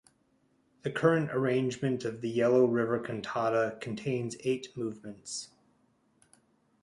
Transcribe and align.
The 0.81 0.89
current 0.89 1.29
arrangement 1.31 2.05
of 2.05 2.21
the 2.21 2.29
"Yellow 2.31 2.65
River 2.65 2.97
Cantata" 2.97 3.77
contains 3.79 4.35
eight 4.41 4.75
movements. 4.75 5.49